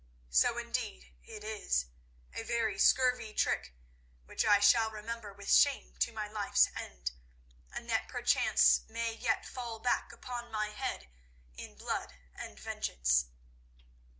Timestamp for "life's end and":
6.27-7.87